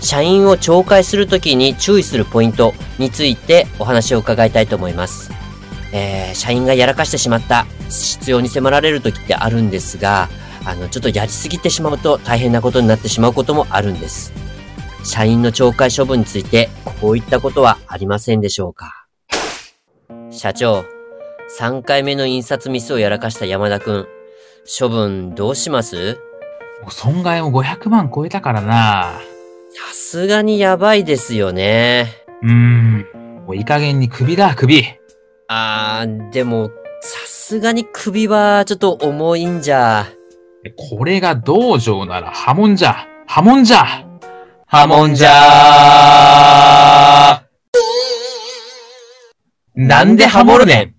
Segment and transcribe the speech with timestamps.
[0.00, 5.30] 社員を懲戒するときに注意するポイントについてお話を伺いたいと思います。
[5.92, 10.28] えー、社員がやらかしてしまった必要に迫られるときってあるんですが、
[10.64, 14.32] あの、ちょっとやりすぎてしまうと大変なことになってしまうこともあるんです。
[15.04, 16.68] 社員の懲戒処分について
[17.00, 19.06] こういったことはありませんでしょうか？
[20.30, 20.84] 社長、
[21.58, 24.06] 3回目の印刷ミスをやらかした山田くん、
[24.78, 26.18] 処分どうします？
[26.88, 29.20] 損害も500万超えたからな
[29.72, 32.12] さすがにやばいですよね。
[32.42, 33.06] うーん
[33.46, 34.84] もういい加減に首だ首
[35.46, 40.06] あー、でも、さすがに首はちょっと重いんじゃ。
[40.76, 44.04] これが道場なら波紋じゃ波紋じゃ
[44.66, 45.30] 波紋じゃ
[49.74, 50.94] なんでハモるねん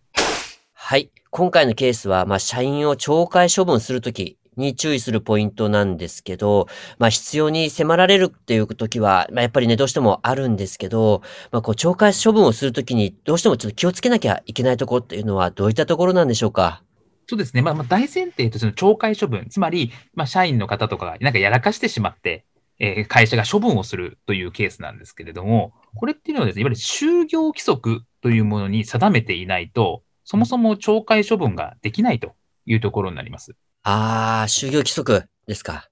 [0.74, 1.12] はい。
[1.30, 6.68] 今回のケースは、まあ、社員を懲戒処分するときに注意するポイントなんですけど、
[7.00, 11.22] まあ、必要に迫られるっていうときは、まあ、やっぱりね、どうしてもあるんですけど、
[11.52, 16.84] まあ、こう、懲戒処分をするときに、どうしてもちょっと気をつけなきゃいけないところっていうのは、どういったところなんでしょうか？
[17.28, 17.62] そうですね。
[17.62, 22.46] まあ、まあ、大前提としての懲戒処分、つまり、まあ、社員の方とかがなんかやらかしてしまって、
[22.80, 32.34] えー会社が処分をするというケースなんですけれども、これっていうのはですね、いわゆる就業規則というものに定めていないと、そもそも懲戒処分ができないと
[32.66, 33.56] いうところになります。
[33.84, 35.90] あー、就業規則ですか。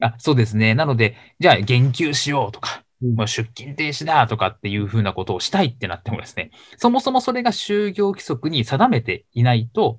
[0.00, 0.74] あそうですね。
[0.74, 9.98] なので、じゃあ、減給しようとか、うんまあ、出勤停止だとかっていうふうなことをしたいってなってもですね、そもそもそれが就業規則に定めていないと、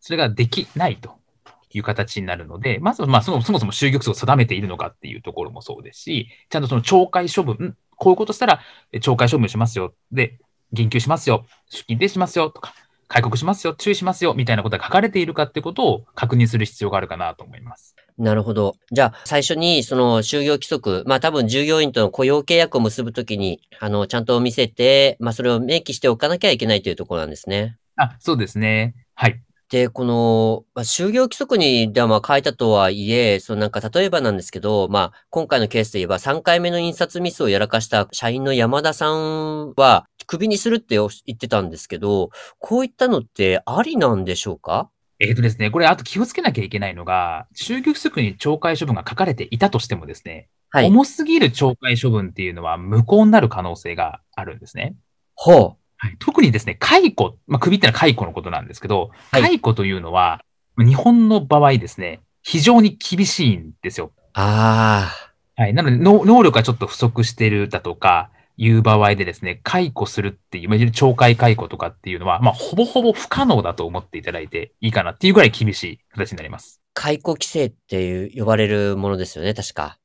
[0.00, 1.18] それができないと
[1.72, 8.60] いう形になるので、まず、まあそも、そもそも就業規則を定めているのかっていうところもそうですし、ちゃんとその懲戒処分、んこういうことしたら、
[8.92, 9.94] え懲戒処分しますよ。
[10.12, 10.38] で、
[10.72, 11.46] 減給しますよ。
[11.70, 12.50] 出勤停止しますよ。
[12.50, 12.74] とか、
[13.14, 13.74] 戒告しますよ。
[13.74, 14.34] 注意しますよ。
[14.34, 17.94] みたいなことが書かれているかってことを確認する必要があるかなと思います。
[18.18, 18.74] なるほど。
[18.90, 27.76] じゃあ、最初に、その、就業規則、まあ多分従業員との雇用契約を結ぶときに、あの、ちゃんと見せて、まあそれを明記しておかなきゃいけないというところなんですね。
[27.94, 28.96] あ、そうですね。
[29.14, 29.40] はい。
[29.74, 42.30] で、この、まあ、就業規則にではまあ書いたとはいえ、そのなんか例えばなんですけど、まあ今回のケースで言えば3回目の印刷ミスをやらかした社員の山田さんは、クビにするって言ってたんですけど、
[42.60, 44.90] こういったのってありなんでしょうか？
[45.18, 50.86] えーとですね、これ、あと気をつけなきゃいけないのが、就業規則に懲戒処分が書かれていたとしてもですね、はい。
[50.86, 54.94] 重すぎる懲戒処分っていうのは無効になる可能性があるんですね。
[55.34, 55.83] ほう。
[56.04, 60.44] はい、特にですね、解雇、まあ、首ってのは解雇のことなんですけど、はい解雇というのは、
[60.76, 64.12] 日本の場合ですね、非常に厳しいんですよ。
[64.34, 65.10] あ
[65.56, 65.62] あ。
[65.62, 65.72] はい。
[65.72, 76.82] なので、能能力がちょっと不足してるだとか、いう場合でですね、解雇するっていう、いわゆる懲戒解雇とかっていうのは、まあ、ほぼほぼ不可能だと思っていただいていいかなっていうぐらい厳しい形になります。
[76.92, 79.98] 解雇規制っていう呼ばれるものですよね、確か。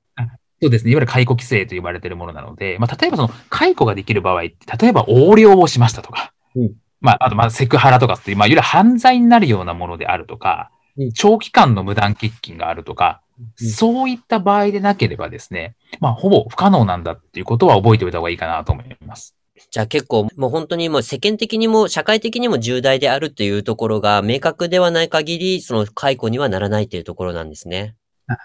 [0.61, 0.91] そうですね。
[0.91, 10.79] いわゆる解雇規制と呼ばれているものなので、まあ、例えばその解雇ができる場合って、例えば横領をしましたとか、うんまあ、あと、まあ、セクハラとかっていう、まあ、いわゆる犯罪になるようなものであるとか、うん
[11.13, 13.21] 長期間の無断欠勤があるとか、
[13.61, 19.33] うんそういった場合でなければですね、まあ、ほぼ不可能なんだっていうことは覚えておいた方がいいかなと思います。
[19.71, 27.95] じゃあ結構もう本当にもう世間的にも社会的にも重大であるっていうところが明確ではない限り、その解雇にはならないというところなんですね。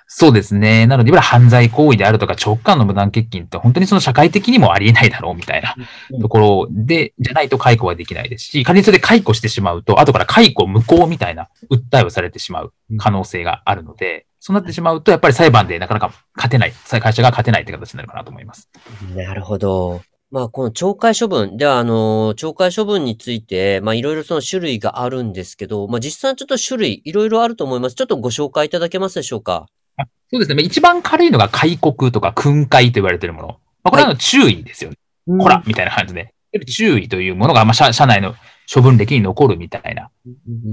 [0.06, 0.86] そうですね。
[0.86, 5.74] なので、いわゆる犯罪行為であるとか、長期間の無断欠勤って本当にその社会的にもありえないだろうみたいな
[6.10, 18.68] うんところで、じゃないと解雇はできないですし、仮にそれで解雇してしまうと、後から解雇無効みたいな訴えをされてしまう可能性があるので、そうなってしまうと、やっぱり裁判でなかなか勝てない、会社が勝てないって形になるかなと思います。
[19.14, 20.02] なるほど。
[20.34, 21.56] まあ、この懲戒処分。
[21.56, 27.94] では、あの、懲戒処分について、まあ、いろいろその種類があるんですけど、まあ、実際ちょっと種類、いろいろあると思います。
[27.94, 29.66] ちょっとご紹介いただけますでしょうか？
[29.96, 30.64] あそうですね。
[30.64, 33.48] 一番軽いのが戒告とか訓戒と言われているもの。
[33.48, 33.54] ま
[33.84, 34.96] あ、これは注意ですよね。
[35.38, 36.34] こらみたいな感じで。
[36.66, 38.34] 注意というものが、まあ、社社内の
[38.72, 40.10] 処分歴に残るみたいな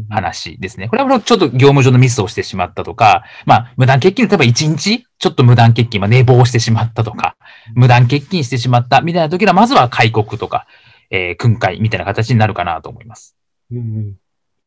[0.09, 0.87] 話ですね。
[0.87, 7.35] これはちょっと業務上のミスをしてしまったとか、まあ、無断欠勤、例えば1日、ちょっと無断欠勤、まあ、寝坊してしまったとか、
[7.75, 10.67] 無断欠勤してしまったみたいな時は、まずは戒告とか、
[11.09, 13.35] えー、訓戒みたいな形になるかなと思います。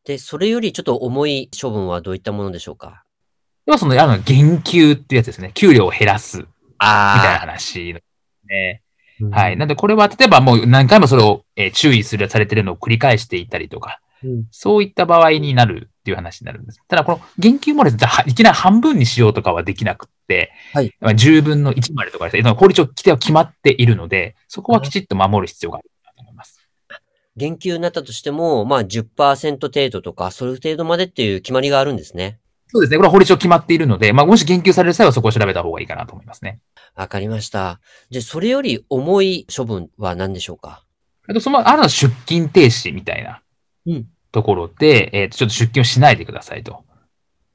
[0.05, 3.03] で、それよりちょっと重い処分はどういったものでしょうか？
[3.65, 5.51] では、その、あの、減給っていうやつですね。
[5.55, 6.49] 給料を減らすみたい
[6.79, 7.95] なあ話。
[8.47, 8.83] ね。
[9.31, 9.57] はい。
[9.57, 16.81] なんで、これは、例えばもう何回もそれを、えー注意する、されてるのを繰り返していたりとか、うんそういった場合になるっていう話になるんです。
[16.87, 26.59] ただ、この言及漏れってはいきなり半分にしようとかはできなくって、はいまあ10分の1までとかですね、法律上規定は決まっているので、そこはきちっと守る必要があると思います。
[27.37, 32.39] 減給になったとしても、まあ10%程度とか、それ程度までっていう決まりがあるんですね。
[32.67, 32.97] そうですね。
[32.97, 36.59] これは法律上決まっているので、まあ、もし言及される際はそこを調べた方がいいかなと思いますね。
[36.95, 37.79] わかりました。
[38.09, 40.83] じゃあ、それより重い処分は何でしょうか？
[41.39, 43.41] その、あるのは出勤停止みたいな
[43.85, 46.83] うんところで、えっ、と、ちょっと出勤をしないでくださいと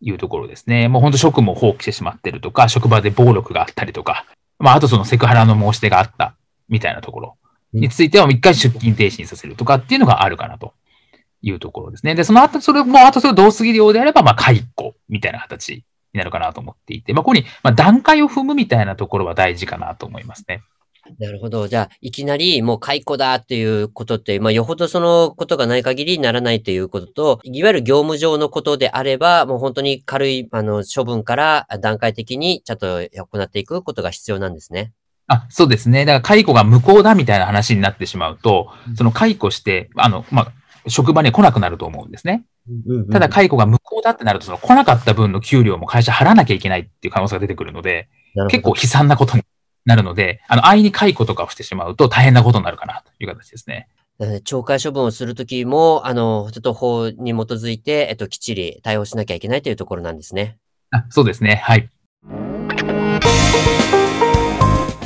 [0.00, 0.88] いうところですね。
[0.88, 4.24] もう本当職務を放棄してしまってるとか、職場で暴力があったりとか、
[4.58, 6.34] まあ、あとそのセクハラの申し出があった
[6.70, 7.36] みたいなところ
[7.74, 10.72] については、一回出勤停止にさせるとかっていうのがあるかなと
[11.42, 12.14] いうところですね。
[12.14, 15.84] で、その後、それも、あとそれを同すぎるようであれば、まあ、解雇みたいな形に
[16.14, 20.62] なるかなと思っていて、まあ、ここに、まあ、段階を踏むみたいなところは大事かなと思いますね。
[21.18, 21.68] なるほど。
[21.68, 34.92] じゃあ、いきなりもう解雇だっていうことって、まあ、よほどそのことがない限りならないということと、いわゆる業務上のことであれば、もう本当に軽い、あの、処分から段階的にちゃんと行っていくことが必要なんですね。
[35.26, 36.04] あ、そうですね。
[36.04, 40.52] だから解雇が無効だみたいな話になってしまうと、その解雇して、あの、まあ、
[40.88, 42.44] 職場に来なくなると思うんですね。
[43.12, 48.08] ただ解雇が無効だってなると、その来なかった分の給料も会社払わなきゃいけないっていう可能性が出てくるので、
[48.48, 49.42] 結構悲惨なことに
[49.84, 53.88] なるので、あの、安易に解雇とかをしてしまうと大変なことになるかなという形ですね。
[54.18, 60.58] 懲戒処分をするときも、あの、ちょっと法に基づいて、えっと、きっちり対応しなきゃいけないというところなんですね。
[60.90, 61.62] あそうですね。
[61.64, 61.88] はい。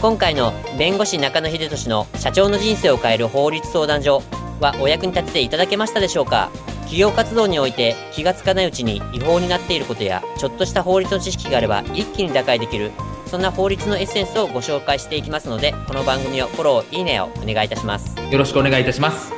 [0.01, 4.23] 今回の弁護士中野秀俊の社長の人生を変える法律相談所
[4.61, 6.51] はお役に立てていただけましたでしょうか？
[6.81, 12.91] 企業活動において気がつかないうちに違法になっていることやちょっとした法律の知識があれば一気に打開できる
[13.35, 19.33] そんな法律のエッセンスをご紹介していきますのでこの番組をフォローいいねをお願いいたしますよろしくお願いいたします。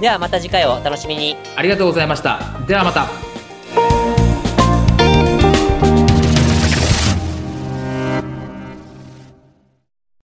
[0.00, 2.40] ではまた次回をお楽しみにありがとうございました。
[2.66, 3.23] ではまた。